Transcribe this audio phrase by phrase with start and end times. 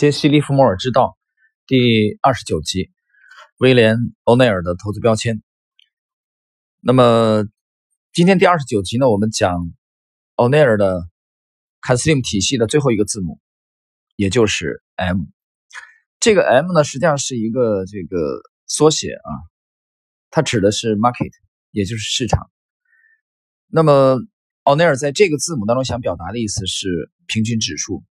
[0.00, 1.18] 杰西·利弗莫尔之道
[1.66, 2.90] 第二十九集，
[3.58, 5.42] 威廉·欧内尔的投资标签。
[6.80, 7.44] 那么
[8.10, 9.70] 今天第二十九集呢，我们讲
[10.36, 11.06] 欧内尔的
[11.82, 13.38] 凯斯林体系的最后一个字母，
[14.16, 15.24] 也就是 M。
[16.18, 19.30] 这个 M 呢，实际上是一个这个缩写啊，
[20.30, 21.32] 它指的是 market，
[21.72, 22.50] 也就是市场。
[23.66, 24.18] 那么
[24.62, 28.02] 欧内尔在这个字母当中想表达的意思是平均指数。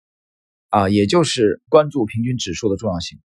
[0.69, 3.19] 啊，也就是关注平均指数的重要性。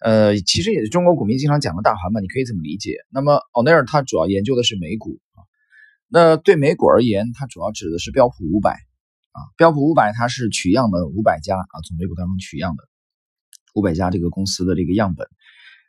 [0.00, 2.98] 呃，其实也是中国股民经常讲的大盘嘛，你可以这么理解。
[3.10, 5.40] 那么奥内尔他主要研究的是美股啊。
[6.08, 8.72] 那对美股而言，它主要指的是标普五百
[9.32, 9.40] 啊。
[9.56, 12.84] 标普五百它是取样的五百家啊，从美股当中取样的
[13.74, 15.26] 五百家这个公司的这个样本。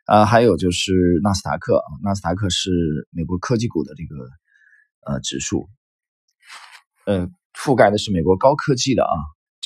[0.06, 2.70] 啊，还有就是纳斯达克啊，纳斯达克是
[3.10, 4.16] 美国科技股的这个
[5.04, 5.68] 呃指数，
[7.04, 9.14] 呃，覆盖的是美国高科技的啊。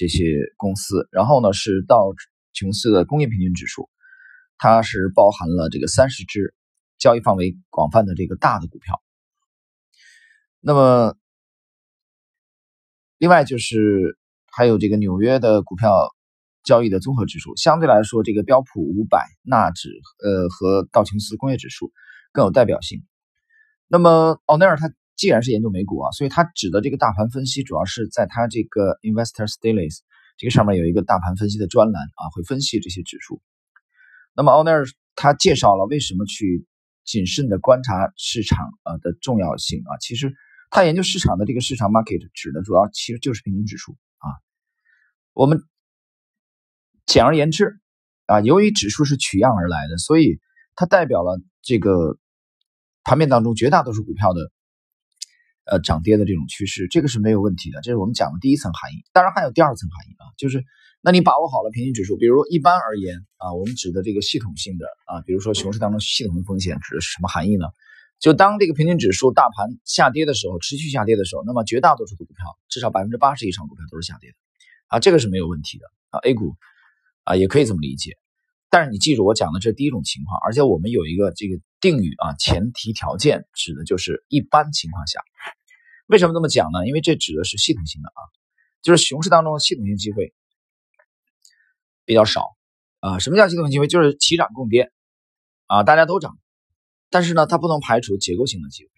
[0.01, 0.25] 这些
[0.57, 2.15] 公司，然后呢是道
[2.55, 3.91] 琼斯的工业平均指数，
[4.57, 6.55] 它是包含了这个三十只
[6.99, 9.03] 交易范围广泛的这个大的股票。
[10.59, 11.19] 那么，
[13.19, 14.17] 另外就是
[14.51, 15.93] 还有这个纽约的股票
[16.65, 19.91] 交易的综合指数，相对来说，这个标普五百纳指
[20.25, 21.93] 呃和道琼斯工业指数
[22.33, 23.05] 更有代表性。
[23.87, 24.91] 那么奥内尔他。
[25.21, 29.91] 既然是研究美股啊，所以他指的这个大盘分析，主要是在他这个 Investors Daily
[30.39, 33.43] 这个上面有一个大盘分析的专栏啊，会分析这些指数。
[34.35, 36.67] 那么奥内尔他介绍了为什么去
[37.05, 40.33] 谨慎的观察市场啊的重要性啊，其实
[40.71, 44.33] 他研究市场的这个市场 market 指的主要其实就是平均指数啊。
[45.35, 45.63] 我们
[47.05, 47.79] 简而言之
[48.25, 50.41] 啊，由于指数是取样而来的，所以
[50.75, 52.17] 它代表了这个
[53.05, 54.51] 盘面当中绝大多数股票的。
[55.71, 59.05] 呃，涨跌的这种趋势，这个是没有问题的，这是我们讲的第一层含义。
[59.13, 60.65] 当然还有第二层含义啊，就是
[61.01, 67.67] 那你把握好了平均指数，比如一般而言啊，我们指的这个系统性的啊，比如说熊市当中系统性风险指的是什么含义呢？
[68.19, 74.37] 就当这个平均指数大盘下跌的时候，持续下跌的时候，那么绝大多数的股票，至少百分之八十以上股票都是下跌的
[74.89, 76.19] 啊，这个是没有问题的啊。
[76.19, 76.57] A 股
[77.23, 78.17] 啊也可以这么理解，
[78.69, 85.21] 但是你记住我讲的这第一种情况，而且我们有一个这个定语啊，前提条件指的就是一般情况下。
[86.11, 86.89] 为什么这么讲呢？
[86.89, 88.21] 因为这指的是系统性的啊，
[88.83, 90.35] 就是熊市当中的系统性机会
[92.05, 92.57] 比较少
[92.99, 93.21] 啊。
[93.21, 93.87] 什么叫系统性机会？
[93.87, 94.91] 就是齐涨共跌
[95.67, 96.37] 啊，大家都涨，
[97.11, 98.91] 但是呢，它不能排除结构性的机会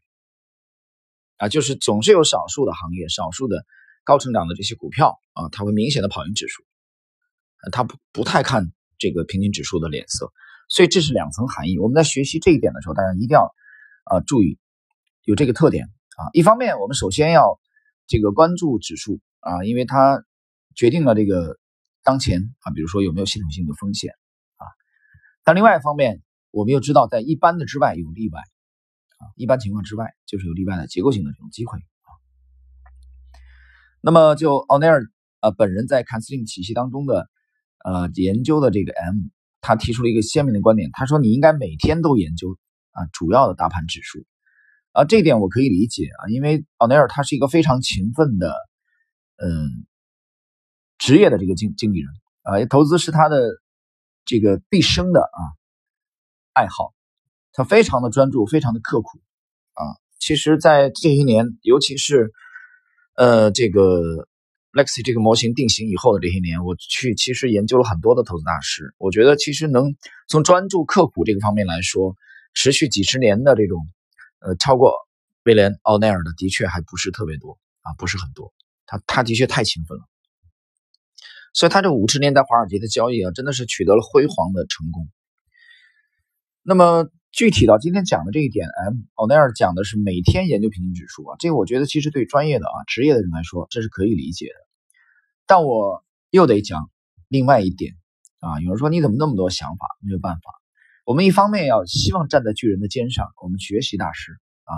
[1.36, 3.66] 啊，就是总是有少数的行业、少数的
[4.04, 6.64] 高成长的这些股票啊，它会明显的跑赢指数，
[7.72, 10.32] 它不不太看这个平均指数的脸色，
[10.70, 11.78] 所以这是两层含义。
[11.78, 13.54] 我们在学习这一点的时候，大家一定要
[14.04, 14.58] 啊注意
[15.24, 15.90] 有这个特点。
[16.22, 17.58] 啊，一方面我们首先要
[18.06, 20.22] 这个关注指数啊，因为它
[20.76, 21.58] 决定了这个
[22.04, 24.12] 当前啊，比如说有没有系统性的风险
[24.56, 24.64] 啊。
[25.42, 26.22] 但另外一方面，
[26.52, 28.40] 我们又知道在一般的之外有例外
[29.18, 32.10] 啊，一般情况之外就是有例外的结构性的这种机会啊。
[34.00, 35.02] 那么就奥内尔
[35.40, 37.28] 呃本人在坎斯林体系当中的
[37.84, 39.16] 呃研究的这个 M，
[39.60, 42.56] 他提出了一个鲜明的观点，他说你应该每天都研究
[42.92, 44.24] 啊主要的大盘指数。
[44.92, 48.54] 啊，这点我可以理解啊，因为奥尼尔他是一个非常勤奋的，
[49.36, 49.86] 嗯，
[50.98, 52.08] 职业的这个经经理人
[52.42, 53.48] 啊，投资是他的
[54.26, 55.40] 这个毕生的啊
[56.52, 56.92] 爱好，
[57.54, 59.18] 他非常的专注，非常的刻苦
[59.72, 59.96] 啊。
[60.18, 62.30] 其实，在这些年，尤其是
[63.16, 64.28] 呃这个
[64.72, 69.96] Lexi 这个模型定型以后的这些年，我去其实研究了很多的投资大师，我觉得其实能
[70.28, 72.14] 从专注刻苦这个方面来说，
[72.52, 73.78] 持续几十年的这种。
[74.44, 74.94] 呃，超过
[75.44, 78.52] 威廉·奥内尔的的确还不是特别多啊，不是很多。
[78.86, 80.04] 他他的确太勤奋了，
[81.54, 85.08] 所以他这五十年在华尔街的交易啊，真的是取得了辉煌的成功。
[86.62, 94.54] 那么具体到今天讲的这一点，M 奥内尔讲的是每天研究平均指数啊，这个我觉得其实对专业的啊职业的人来说，这是可以理解的。
[95.46, 96.90] 但我又得讲
[97.28, 97.94] 另外一点
[98.40, 99.86] 啊，有人说你怎么那么多想法？
[100.00, 100.61] 没有办法。
[101.04, 104.72] 我们一方面要希望站在巨人的肩上，我们学习大师啊，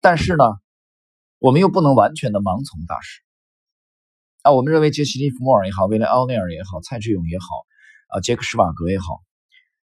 [0.00, 0.44] 但是呢，
[1.38, 3.20] 我们又不能完全的盲从大师
[4.40, 4.52] 啊。
[4.52, 7.46] 我们认为杰西·利弗莫尔也好，威廉·奥内尔也好，蔡志勇也好，
[8.08, 9.20] 啊，杰克·施瓦格也好，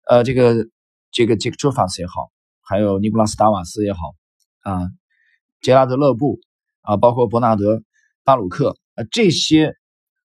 [0.07, 0.67] 呃，这个
[1.11, 2.31] 这个杰克·朱法斯也好，
[2.61, 3.99] 还有尼古拉斯·达瓦斯也好，
[4.61, 4.89] 啊，
[5.61, 6.39] 杰拉德·勒布
[6.81, 7.75] 啊，包括伯纳德·
[8.23, 9.75] 巴鲁克啊，这些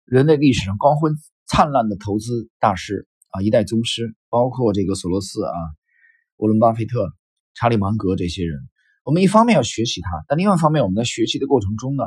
[0.04, 1.10] 人类历史上光辉
[1.48, 3.08] 灿烂的投资大师。
[3.30, 5.52] 啊，一代宗师，包括这个索罗斯啊，
[6.36, 7.12] 沃伦巴菲特、
[7.54, 8.58] 查理芒格这些人，
[9.04, 12.04] 我们一方面要学习他，但另外一方面，我们在学习的过程中呢，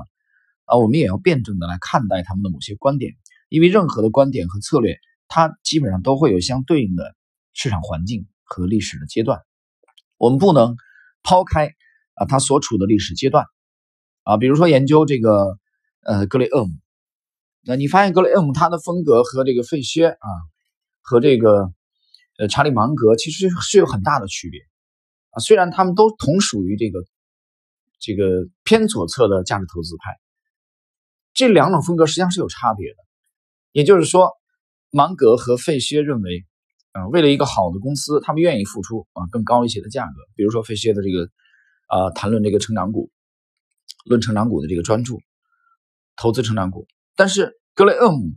[0.66, 3.14] 啊，我们也要辩证的来看待他们的某些观点，
[3.50, 4.98] 因为任何的观点和策略，
[5.28, 7.16] 它基本上都会有相对应的
[7.54, 9.40] 市场环境和历史的阶段。
[10.18, 10.76] 我们不能
[11.24, 11.68] 抛开
[12.16, 13.46] 啊他所处的历史阶段。
[14.24, 15.58] 啊，比如说研究这个
[16.04, 16.72] 呃格雷厄姆，
[17.64, 20.30] 那你发现格雷厄姆他的风格和这个费歇啊
[21.12, 21.72] 和这个
[22.40, 24.62] 呃查理芒格其实是有很大的区别
[25.32, 27.04] 啊，虽然他们都同属于这个。
[28.04, 30.18] 这个偏左侧的价值投资派，
[31.36, 32.96] 这两种风格实际上是有差别的。
[33.74, 34.32] 也就是说，
[34.90, 36.44] 芒格和费歇认为，
[36.94, 40.14] 啊，为了一个好的公司，他们愿意付出啊更高一些的价格。
[40.34, 41.30] 比如说费歇的这个
[41.86, 43.12] 啊，谈论这个成长股，
[44.04, 45.22] 论成长股的这个专注，
[46.16, 46.88] 投资成长股。
[47.16, 48.32] 但是格雷厄姆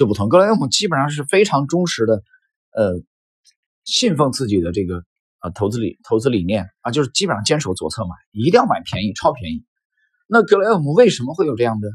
[0.00, 2.22] 就不同，格雷厄姆基本上是非常忠实的，
[2.72, 3.02] 呃，
[3.84, 5.04] 信奉自己的这个。
[5.42, 9.64] 啊，投资理投资理念啊，就是基本上坚守左侧买，一定要买便宜，超便宜。
[10.26, 11.88] 那格雷厄姆为什么会有这样的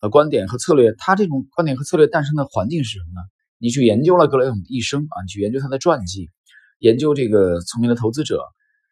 [0.00, 0.94] 呃观点和策略？
[0.96, 3.26] 他这种观点和策略诞生的环境是什么呢？
[3.58, 6.30] 你去研究了格雷厄姆一生啊，你去研究他的传记，
[6.78, 8.40] 研究这个聪明的投资者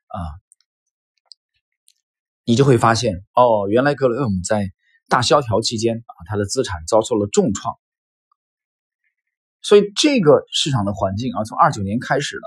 [0.09, 0.19] 啊，
[2.45, 4.73] 你就会发现哦，原来格雷厄姆在
[5.09, 7.77] 大萧条期间啊，他的资产遭受了重创。
[9.65, 12.43] 所以这个市场的环境啊，从二九年开始了。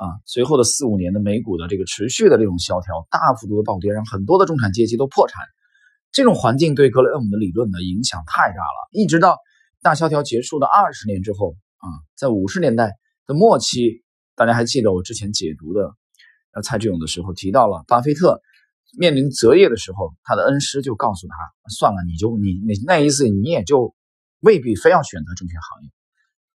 [0.00, 5.44] 啊，随后的四五年的美股的这个持续的这种萧条，大幅度的暴跌，让很多的中产阶级都破产。
[6.10, 8.88] 这种环境对格雷厄姆的理论的影响太大了。
[8.92, 9.36] 一直到
[9.82, 11.86] 大萧条结束的二十年之后啊，
[12.16, 12.94] 在五十年代
[13.26, 14.02] 的末期，
[14.36, 15.92] 大家还记得我之前解读的
[16.54, 18.40] 呃蔡志勇的时候提到了，巴菲特
[18.98, 21.34] 面临择业的时候，他的恩师就告诉他，
[21.68, 23.94] 算了，你就你你那意思你也就
[24.40, 25.90] 未必非要选择证券行业，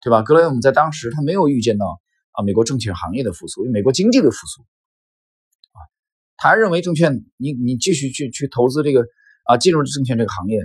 [0.00, 0.22] 对吧？
[0.22, 2.00] 格雷厄姆在当时他没有预见到。
[2.32, 4.62] 啊，美国证券行业的复苏，因为美国经济的复苏，
[5.72, 5.82] 啊，
[6.36, 9.04] 他认为证券，你你继续去去投资这个
[9.46, 10.60] 啊，进入证券这个行业，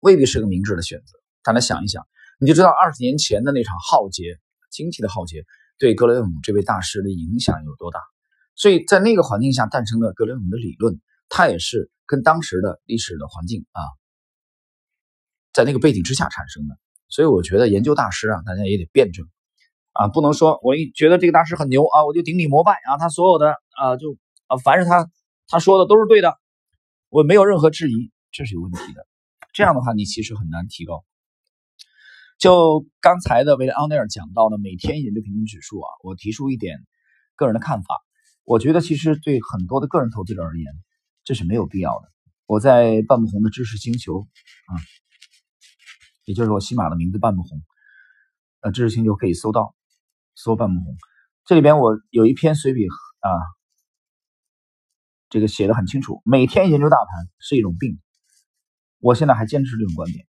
[0.00, 1.18] 未必是个明智的选择。
[1.42, 2.06] 大家想一想，
[2.38, 4.38] 你就知道二十年前的那场浩劫，
[4.70, 5.46] 经济的浩劫，
[5.78, 7.98] 对格雷厄姆这位大师的影响有多大？
[8.54, 11.00] 所以在那个环境下诞生的格雷厄姆的理论，
[11.30, 13.80] 它也是跟当时的历史的环境啊，
[15.54, 16.76] 在那个背景之下产生的。
[17.14, 19.24] 所以我觉得研究大师啊，大家也得辩证。
[19.92, 24.16] 啊，不能说我一觉得这个大师很牛啊，我就顶礼膜拜啊，他所有的啊，就
[24.48, 25.08] 啊，凡是他
[25.46, 26.36] 他说的都是对的，
[27.10, 29.06] 我没有任何质疑，这是有问题的。
[29.52, 31.04] 这样的话，你其实很难提高。
[32.36, 36.80] 就刚才的维廉奥内尔讲到的每天研究平均指数啊，我提出一点
[37.36, 38.02] 个人的看法，
[38.42, 40.66] 我觉得其实对很多的个人投资者而言，
[41.22, 42.08] 这是没有必要的。
[42.46, 44.72] 我在半不红的知识星球啊，
[46.24, 47.62] 也就是我喜马的名字半不红，
[48.60, 49.74] 呃，知识星球可以搜到。
[50.36, 50.96] 搜半不红，
[51.44, 52.88] 这里边我有一篇随笔
[53.20, 53.30] 啊，
[55.28, 56.20] 这个写的很清楚。
[56.24, 58.00] 每天研究大盘是一种病，
[58.98, 60.26] 我现在还坚持这种观点。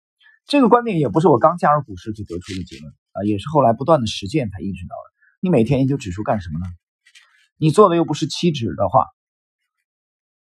[0.48, 5.12] 这个观点也不是我刚加入股市就得出的结论啊，也是后来不断的实践才意识到的。
[5.40, 6.66] 你每天研究指数干什么呢？
[7.58, 9.06] 你做的又不是期指的话，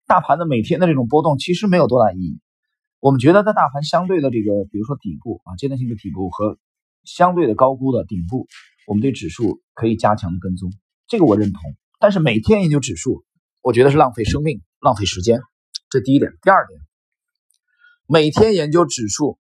[0.06, 2.40] 大盘的每天的这种波动其实没有多大意义。
[3.00, 6.58] 我们觉得在大盘相对的这个，比如说底部啊，阶段性的底部和
[7.04, 8.46] 相对的高估的顶部。
[8.86, 10.72] 我们对指数可以加强的跟踪，
[11.06, 11.62] 这个我认同。
[12.00, 13.24] 但是每天研究指数，
[13.62, 15.40] 我觉得是浪费生命、浪费时间。
[15.90, 16.32] 这第一点。
[16.42, 16.80] 第二点，
[18.06, 19.38] 每天研究指数，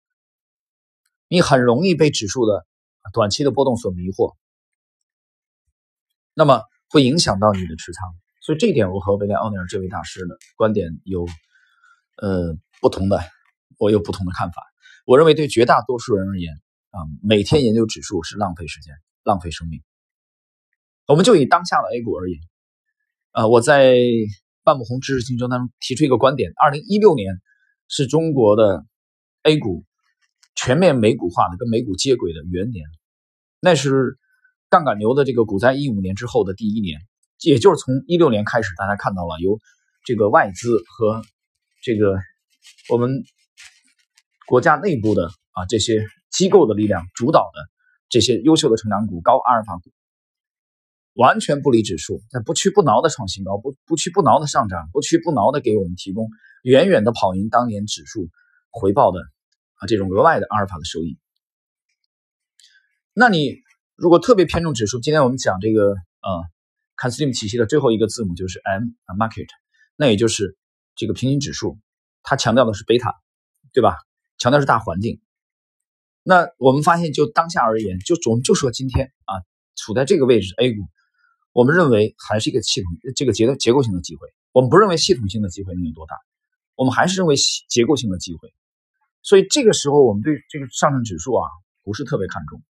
[1.28, 2.66] 你很容易被指数的
[3.12, 4.36] 短期的波动所迷惑，
[6.36, 8.10] 那么会影响到你的持仓。
[8.42, 11.26] 所以这一点，我和威廉奥尼尔这位大师的观点有
[12.22, 13.20] 呃不同的，
[13.80, 14.62] 我有不同的看法。
[15.06, 16.54] 我认为对绝大多数人而言
[16.92, 18.94] 啊，每天研究指数是浪费时间。
[19.24, 19.84] 浪费生命。
[21.06, 22.40] 我们就以当下的 A 股而言，
[23.34, 23.94] 呃，我在
[24.64, 27.36] 半亩红知识竞争当中提出一个观点：，二零一六年
[27.90, 28.86] 是中国的
[29.44, 29.84] A 股
[30.56, 32.88] 全面美股化的、跟美股接轨的元年，
[33.60, 34.18] 那是
[34.70, 37.02] 杠杆牛的这个股灾一五年之后的第一年，
[37.42, 39.60] 也就是从一六年开始，大家看到了由
[40.06, 41.22] 这个外资和
[41.84, 42.18] 这个
[42.90, 43.22] 我们
[44.50, 47.70] 国家内部的啊这些机构的力量主导的。
[48.12, 49.92] 这些优秀的成长股、高阿尔法股，
[51.14, 56.28] 完全不离指数，在不屈不挠的创新高，不不屈不挠的上涨，不屈不挠的给我们提供
[56.64, 58.28] 远远的跑赢当年指数
[58.72, 59.20] 回报的
[59.76, 61.20] 啊这种额外的阿尔法的收益。
[63.14, 63.58] 那你
[63.96, 66.42] 如果特别偏重指数，今天我们讲这个呃
[66.98, 69.50] c o n s u m 体系的最后一个字母就是 M 啊 market，
[69.98, 70.58] 那也就是
[70.96, 71.78] 这个平均指数，
[72.24, 73.14] 它强调的是贝塔，
[73.72, 73.98] 对吧？
[74.40, 75.22] 强调是大环境。
[76.24, 79.34] 那我们发现，就当下而言，就总就说今天啊，
[79.76, 80.82] 处在这个位置，A 股，
[81.54, 84.28] 我们认为还是一个系统这个结构结构性的机会。
[84.52, 86.16] 我们不认为系统性的机会能有多大，
[86.76, 87.36] 我们还是认为
[87.68, 88.54] 结构性的机会。
[89.22, 91.48] 所以这个时候，我们对这个上证指数啊，
[91.84, 92.62] 不是特别看重。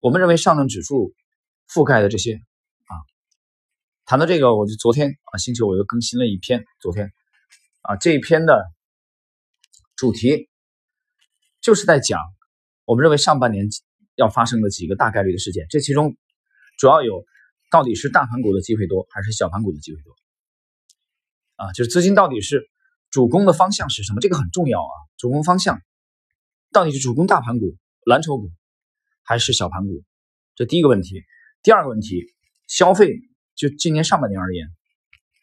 [0.00, 1.12] 我们认为上证指数
[1.68, 2.94] 覆盖的这些啊，
[4.04, 7.12] 谈到这个，我就昨天啊，星期我又更新了一篇，昨天
[7.82, 8.62] 啊这一篇的
[9.96, 10.48] 主题
[11.64, 12.20] 就是在讲
[12.84, 13.66] 我们认为上半年
[14.14, 16.14] 要发生的几个大概率的事件，这其中
[16.76, 17.24] 主要有
[17.70, 20.14] 到底是大盘股的机会多还是小盘股的机会多
[21.56, 21.72] 啊？
[21.72, 22.68] 就是资金到底是
[23.10, 24.20] 主攻的方向是什么？
[24.20, 25.80] 这个很重要啊，主攻方向
[26.70, 28.52] 到底是主攻大盘股、蓝筹股。
[29.26, 30.04] 还是小盘股，
[30.54, 31.24] 这第一个问题。
[31.62, 32.26] 第二个问题，
[32.66, 33.22] 消费
[33.56, 34.68] 就今年上半年而言，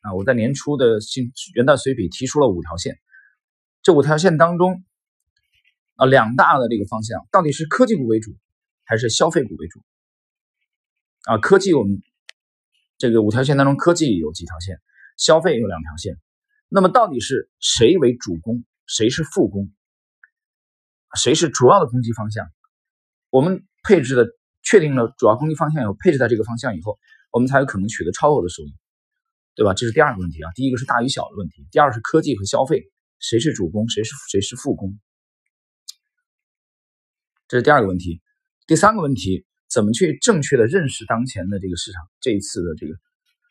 [0.02, 3.00] 啊，我在年初的新元旦随笔提出了五条线，
[3.82, 4.84] 这五条线当中，
[6.02, 8.36] 啊，两大的这个方向到底是科技股为主，
[8.84, 9.80] 还是消费股为主？
[11.26, 12.02] 啊，科技我们
[12.98, 14.80] 这个五条线当中，科技有几条线，
[15.18, 16.18] 消费有两条线，
[16.70, 19.72] 那么到底是谁为主攻，谁是副攻，
[21.16, 22.48] 谁是主要的攻击方向？
[23.30, 23.66] 我们。
[23.84, 24.28] 配置的
[24.62, 27.00] 确定了主要攻击方向以后，配置在这个方向以后，
[27.32, 28.76] 我们才有可能取得超额的收益，
[29.56, 29.74] 对吧？
[29.74, 30.52] 这是第二个问题啊。
[30.54, 32.84] 第一个是大与小的问题，第二是科技和消费
[33.18, 35.00] 谁是主攻，谁是谁是副攻，
[37.52, 38.22] 这是第二个问题。
[38.66, 42.94] 第三个问题，怎么去正确的认识当前的这个市场这一次的这个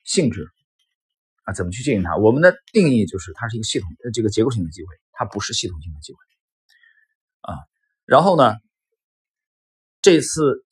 [0.04, 0.48] 性质
[1.44, 1.52] 啊？
[1.52, 2.16] 怎么去经营它？
[2.16, 6.18] 我们的定义就是它是一个系统呃这个结构性的机会，它不是系统性的机会
[7.42, 7.58] 啊。
[8.06, 8.54] 然后呢？
[10.00, 10.64] 这次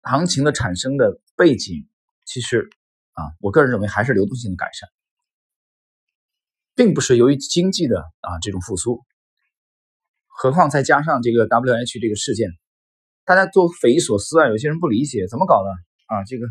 [0.00, 1.86] 行情的产生的背景，
[2.26, 2.68] 其实
[3.12, 4.88] 啊，我个人认为还是流动性的改善，
[6.74, 9.00] 并不是由于经济的啊这种复苏。
[10.26, 12.50] 何况再加上这个 W H 这个事件，
[13.24, 15.70] 大家都匪夷所思啊，有些人不理解怎么搞的
[16.06, 16.46] 啊，这个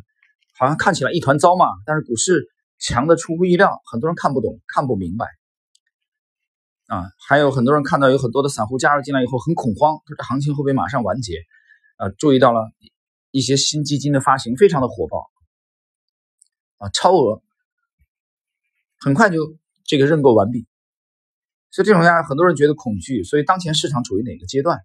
[0.58, 2.48] 好像看起来一团糟嘛，但是股市
[2.80, 5.25] 强的出乎意料，很多人看不懂、看不明白
[6.88, 11.38] 啊，还有很多人看到有很多的散户加入进来以后很恐慌，这行情会不会马上完结？
[11.98, 12.72] 啊，注意到了
[13.32, 15.30] 一些新基金的发行，非常的火爆
[16.78, 17.42] 啊，超额，
[19.00, 20.68] 很快就这个认购完毕。
[21.70, 23.24] 所以这种下，很多人觉得恐惧。
[23.24, 24.80] 所以当前市场处于哪个阶段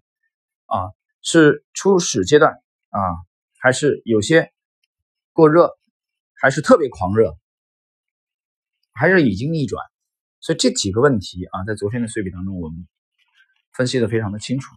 [0.67, 0.91] 啊？
[1.29, 2.53] 是初始阶段
[2.87, 3.01] 啊，
[3.59, 4.49] 还是有些
[5.33, 5.77] 过热，
[6.41, 7.37] 还是特别狂热，
[8.93, 9.85] 还是已经逆转？
[10.39, 12.87] 所以这几个问题啊，在昨天的随笔当中，我们
[13.73, 14.73] 分析的非常的清楚。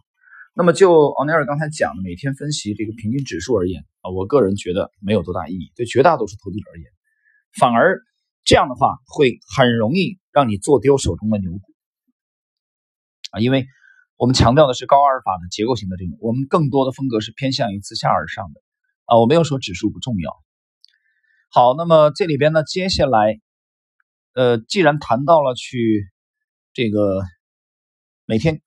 [0.53, 5.71] 那么就奥尼尔刚才讲的每天分析这个平均指数而言啊，我个人觉得没有多大意义。
[5.77, 6.91] 对绝大多数投资者而言，
[7.57, 8.01] 反而
[8.43, 11.61] 这样的话会很容易让你做丢手中的牛股
[13.31, 13.65] 啊，因为
[14.21, 18.61] 我们强调的是高阿尔法的结构型的这种，我们更多的风格是偏向于自下而上的
[19.05, 19.17] 啊。
[19.17, 20.31] 我没有说指数不重要。
[21.49, 23.39] 好，那么这里边呢，接下来
[24.35, 26.07] 呃，既然谈到了去
[26.71, 27.23] 这个
[28.25, 28.61] 每天。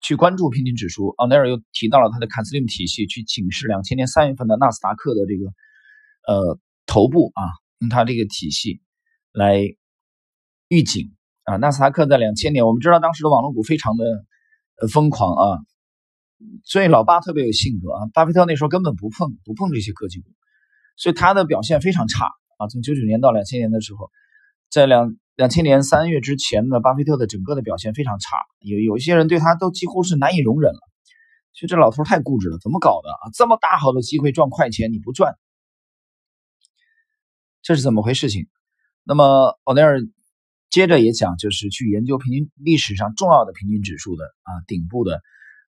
[0.00, 5.50] 去关注平均指数，奥尼尔又提到了他的卡斯林体系，去警示两千年三月份的纳斯达克的这个
[6.32, 7.42] 呃头部啊，
[7.80, 8.80] 用他这个体系
[9.32, 9.60] 来
[10.68, 11.56] 预警啊。
[11.56, 14.04] 纳斯达克在两千年，我们知道当时的网络股非常的
[14.86, 15.58] 疯狂啊，
[16.64, 20.28] 所以老巴特别有性格啊，巴菲特那时候根本不碰不碰这些科技股，
[20.96, 22.26] 所以他的表现非常差
[22.58, 22.68] 啊。
[22.68, 24.10] 从九九年到两千年的时候，
[24.70, 25.16] 在两。
[25.38, 30.80] 两千年三月之前呢，巴菲特的整个的表现非常差，有有一些人对他都几乎是难以容忍了。
[31.52, 33.30] 其实这老头太固执了，怎么搞的啊？
[33.32, 35.36] 这么大好的机会赚快钱你不赚，
[37.62, 38.28] 这是怎么回事？
[38.28, 38.48] 情？
[39.04, 40.00] 那么奥尼尔
[40.70, 45.20] 接着也讲，就是去研究平均历史上重要的平均指数的啊顶部的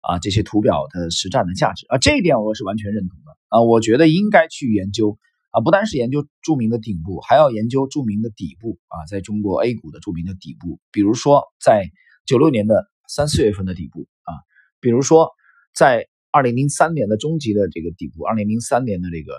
[0.01, 5.17] 啊这些图表的实战的价值啊，这一点我是完全认同的啊，我觉得应该去研究。
[5.51, 11.89] 啊，不单是研究著名的顶部，还要研究著名的底部啊，在中国 A 股的著名的底部，比如说在
[12.27, 14.37] 九六年的三四月份的底部啊，
[14.79, 15.31] 比如说
[15.73, 19.33] 在二零零三年的中级的这个底部，二零零三年的这个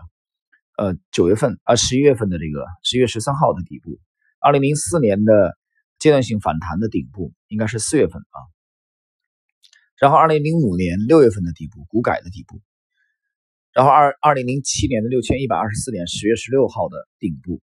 [0.76, 4.00] 呃九月份啊十一月份的这个十一月十三号的底部，
[4.40, 5.56] 二零零四年的
[5.98, 8.38] 阶段性反弹的顶部应该是四月份啊，
[9.98, 12.60] 然后二零零五年六月份的底部，股改的底部。
[13.72, 17.62] 然后二二零零七年的六千一百二十四点十月十六号的顶部，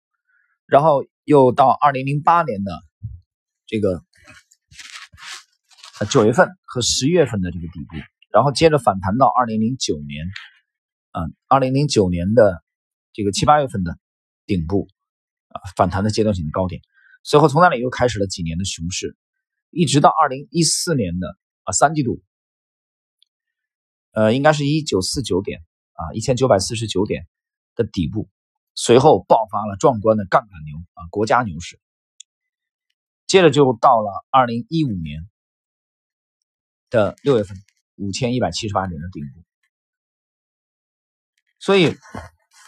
[0.65, 2.71] 然后又到二零零八年的
[3.67, 4.01] 这个
[6.09, 7.97] 九月份和十月份的这个底部，
[8.31, 10.25] 然后接着反弹到二零零九年，
[11.11, 12.63] 啊，二零零九年的
[13.13, 13.95] 这个七八月份的
[14.47, 14.87] 顶部，
[15.53, 16.81] 啊，反弹的阶段性的高点，
[17.24, 19.15] 随后从那里又开始了几年的熊市，
[19.70, 22.22] 一直到二零一四年的啊三季度，
[24.12, 25.63] 呃，应该是一九四九点。
[25.93, 27.27] 啊，一千九百四十九点
[27.75, 28.27] 的底部，
[28.74, 31.79] 随后爆发了壮观的杠杆牛啊，国家牛市。
[33.27, 35.29] 接着就到了二零一五年
[36.89, 37.55] 的六月份，
[37.98, 39.43] 五千一百七十八点的顶部，
[41.60, 41.96] 所以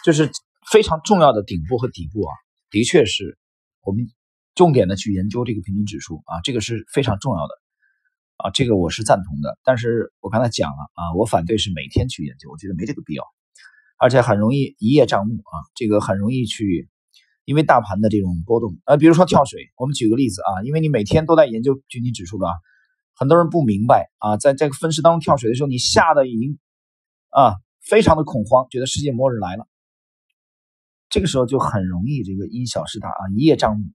[0.05, 0.29] 就是
[0.71, 2.35] 非常重要的顶部和底部啊，
[2.73, 3.37] 的确是
[3.83, 4.07] 我们
[4.55, 7.53] 重点的去研究这个平均指数啊，这个是非常重要的
[8.37, 9.59] 啊，这个我是赞同的。
[9.63, 13.23] 但是我刚才讲了啊，我反对是每天去研究，我觉得没这个必要，
[13.99, 16.89] 而且很容易一叶障目啊，这个很容易去
[17.45, 22.47] 因为大盘的这种波动，呃，比如说跳水，我们举个例子啊，因为你每天都在研究均均指数吧，
[23.13, 26.57] 很多人不明白啊，在这个分时当中跳水的时候，你吓得已经
[27.29, 27.53] 啊。
[27.85, 29.67] 非常的恐慌，觉得世界末日来了，
[31.13, 33.85] 这个时候就很容易这个因小失大啊，一叶障目，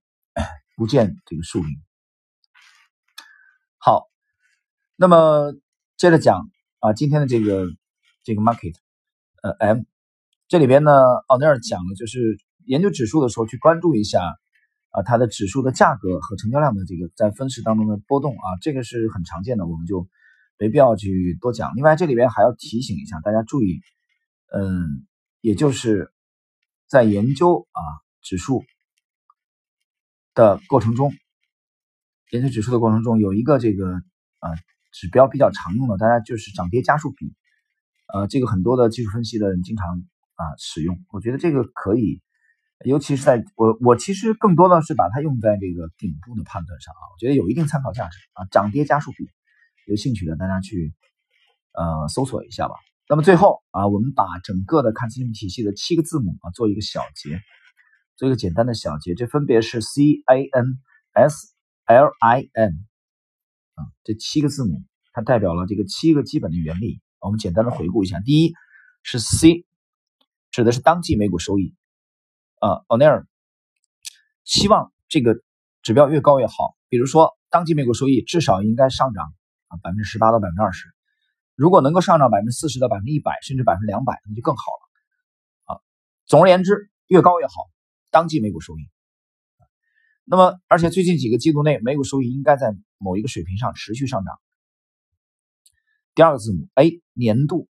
[0.77, 1.69] 不见这个树林。
[3.77, 4.05] 好，
[4.95, 5.53] 那么
[5.97, 6.49] 接着讲
[6.79, 7.67] 啊，今天的这个
[8.23, 8.77] 这个 market，
[9.43, 9.81] 呃 M，
[10.47, 10.93] 这里边呢，
[11.27, 14.23] 奥尼尔讲的就是研究指数的时候去关注一下
[14.91, 20.09] 啊，它的指数的价格和成交量的这个在分时当中的波动啊，这个是很常见的，我们就。
[20.61, 21.77] 没必要去多讲。
[21.77, 23.81] 另外，这里边还要提醒一下大家注意，
[24.53, 25.07] 嗯，
[25.41, 26.11] 也就是
[26.89, 27.81] 在研究啊
[28.23, 28.65] 指数
[30.35, 31.13] 的过程中，
[32.31, 33.93] 研究指数的过程中有一个这个
[34.39, 34.49] 啊
[34.93, 37.35] 指标比较常用的，大家就是涨跌家数比，
[38.13, 40.03] 呃，这个很多的技术分析的人经常
[40.35, 40.99] 啊使用。
[41.11, 42.23] 我觉得这个可以，
[42.85, 49.29] 尤其是在我我其实更多的是把它用在这个顶部的判断上啊，我觉得有一定参考价值啊，涨跌家数比。
[49.87, 50.93] 有兴趣的大家去
[51.73, 52.75] 呃搜索一下吧。
[53.09, 57.41] 那么最后啊，我们把整个的看资金体系的七个字母啊做一个小结，
[58.17, 59.15] 做一个简单的小结。
[59.15, 60.79] 这分别是 C A N
[61.13, 61.55] S
[61.87, 62.87] L I N
[63.75, 67.01] 啊，这七个字母它代表了这个七个基本的原理。
[67.21, 68.53] 我们简单的回顾一下：第一
[69.03, 69.65] 是 C，
[70.51, 71.75] 指的是当季每股收益
[72.61, 72.85] 啊。
[72.89, 73.27] 奥尼尔
[74.45, 75.41] 希望这个
[75.83, 79.33] 指标越高越好，比如说当季每股收益至少应该上涨。
[79.69, 80.89] 啊，百分之十八到百分之二十，
[81.59, 85.75] 如果能够上涨百分之四十到百分之一百，甚至百分之两百，那就更好了。
[85.75, 85.81] 啊，
[86.25, 87.53] 总而言之，越高越好。
[88.11, 88.89] 当季每股收益。
[90.23, 94.39] 那么，而且最近几个季度内，每股收益应该在某一个水平上持续上涨。
[96.15, 97.69] 第二个字母 A，年度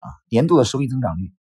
[0.00, 1.32] 啊，年度的收益增长率。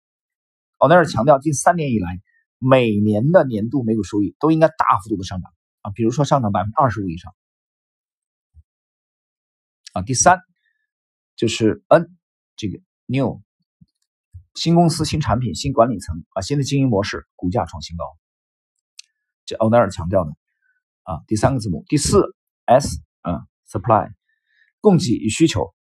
[0.76, 2.20] 奥尼尔强调，近三年以来，
[2.59, 7.35] 每年的年度每股收益都应该大幅度的上涨啊，比如说上涨百分之二十五以上。
[9.94, 10.38] 啊，第三
[11.40, 12.07] 就是 N
[12.55, 13.40] 这个 New
[14.55, 18.05] 新公司、新产品、新管理层啊，新的经营模式，股价创新高。
[19.46, 20.33] 这奥奈尔强调的
[21.05, 21.83] 啊，第三个字母。
[21.88, 24.12] 第四 S 啊，Supply
[24.83, 25.72] 供给与需求，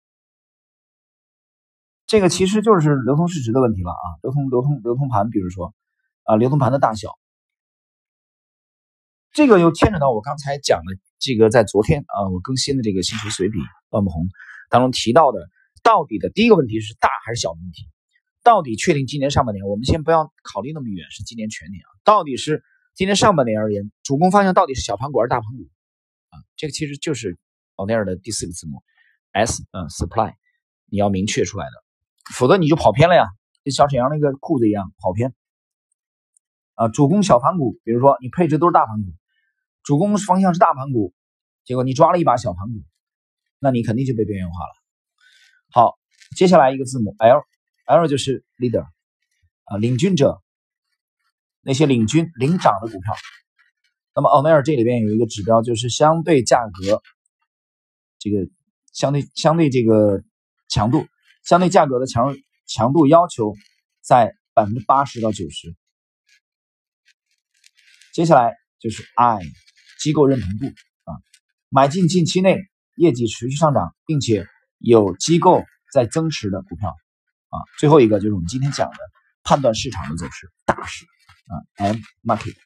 [2.06, 5.74] 这个其实就是流通市值的问题了啊，流通流通流通盘，比如说
[6.22, 7.18] 啊，流通盘的大小，
[9.32, 13.58] 这个又牵扯到我刚才讲的这个，在昨天啊，我更新的这个薪酬随笔。
[13.90, 14.28] 万木红
[14.68, 15.48] 当中提到的，
[15.82, 17.88] 到底的第一个问题是大还是小的问题？
[18.42, 21.90] 到底确定今年上半年，我们先不要考虑那么远，是今年全年啊？
[22.04, 22.62] 到底是
[22.94, 25.68] 今年上半年而言，主攻方向到底是小盘股还是大盘股？
[26.30, 27.38] 啊，这个其实就是
[27.76, 28.82] 奥尼尔的第四个字母
[29.32, 30.34] S，嗯，Supply，
[30.86, 31.72] 你要明确出来的，
[32.34, 33.26] 否则你就跑偏了呀，
[33.64, 35.34] 跟小沈阳那个裤子一样跑偏。
[36.74, 39.12] 啊，主攻小盘股，比如说你配置都是大盘股，
[39.82, 41.12] 主攻方向是大盘股，
[41.64, 42.84] 结果你抓了一把小盘股。
[43.60, 44.72] 那你肯定就被边缘化了。
[45.70, 45.98] 好，
[46.36, 48.84] 接下来一个字母 L，L 就是 leader
[49.64, 50.40] 啊，领军者，
[51.62, 53.14] 那些领军领涨的股票。
[54.14, 57.02] 那么奥尼尔这里边有一个指标，就是相对价格，
[58.18, 58.48] 这个
[58.92, 60.22] 相对相对这个
[60.68, 61.06] 强度，
[61.44, 63.54] 相对价格的强强度要求
[64.00, 65.74] 在百分之八十到九十。
[68.12, 69.40] 接下来就是 I，
[70.00, 70.66] 机构认同度
[71.04, 71.12] 啊，
[71.68, 72.58] 买进近期内。
[72.98, 74.44] 业绩持续上涨，并且
[74.76, 78.96] 有机构在增持的股票啊，最后一个就是我们今天讲的
[79.44, 81.04] 判断市场的走势，大势
[81.46, 82.56] 啊，M market。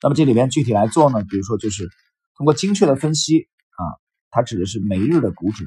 [0.00, 1.90] 那么这里边具体来做呢，比如说就是
[2.36, 3.82] 通过精确的分析啊，
[4.30, 5.66] 它指的是每日的股指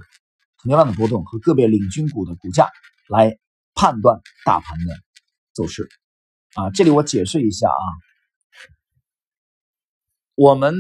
[0.62, 2.68] 成交量的波动和个别领军股的股价
[3.08, 3.38] 来
[3.76, 4.96] 判断大盘的
[5.54, 5.88] 走势
[6.56, 6.72] 啊。
[6.72, 7.86] 这里我解释一下啊，
[10.34, 10.74] 我们。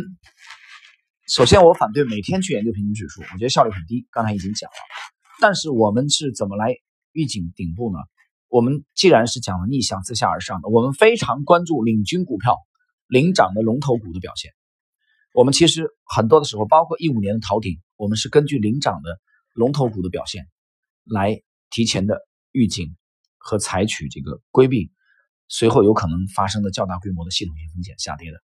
[1.29, 4.07] 首先，我反对每天去研究平均指数，我觉得效率很低。
[4.09, 4.75] 刚才已经讲了，
[5.39, 6.75] 但是我们是怎么来
[7.11, 7.99] 预警顶部呢？
[8.47, 12.57] 我们既然是讲了逆向自下而上的，我们非常关注领军股票、
[13.07, 14.53] 领涨的龙头股的表现。
[15.31, 19.19] 我们其实很多的时候，包括一五年的逃顶，我们是根据领涨的
[19.53, 20.47] 龙头股的表现
[21.05, 21.39] 来
[21.69, 22.95] 提前的预警
[23.37, 24.89] 和采取这个规避
[25.47, 28.41] 随后有可能发生的较大规模的系统性风险下跌的。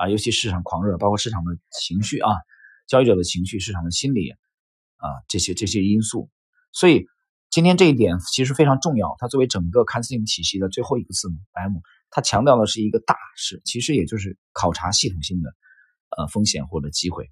[0.00, 2.30] 啊，尤其市场狂热，包括市场的情绪啊，
[2.86, 4.30] 交易者的情绪、市场的心理
[4.96, 6.30] 啊，这些这些因素，
[6.72, 7.06] 所以
[7.50, 11.74] 今天这一点其实非常重要，它作为整个 CAN-SLIM 体系的最后一个字母 M，
[12.08, 15.54] 它强调的是一个大事，其实也就是考察系统性的
[16.16, 17.28] 呃风险或者机会。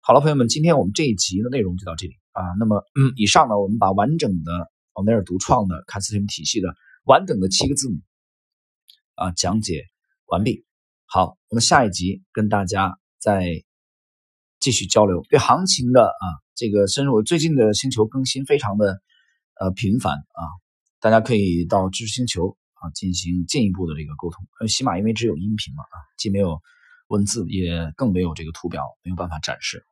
[0.00, 2.40] 好了，朋友们，今天我们这一集的内容就到这里啊。
[2.60, 6.68] 那么，嗯，以上呢，我们把完整的奥内尔独创的 CAN-SLIM 体系的
[7.02, 7.98] 完整的七个字母
[9.16, 9.86] 啊讲解
[10.26, 10.64] 完毕。
[11.06, 13.64] 好，我们下一集跟大家再
[14.60, 17.22] 继续交流对行情的啊这个深入。
[17.22, 19.00] 最近的星球更新非常的。
[19.58, 20.42] 呃，频繁啊，
[21.00, 24.46] 大家可以到知识星球啊进行进一步的这个沟通。
[24.60, 26.60] 呃，起码因为只有音频嘛啊，既没有
[27.08, 29.82] 文字，也更没有这个图表，没有办法展示。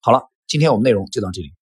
[0.00, 1.52] 好了，今天我们内容就到这里。